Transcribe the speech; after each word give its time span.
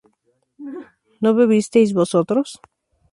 ¿no 1.21 1.29
bebisteis 1.39 1.89
vosotros? 1.99 2.49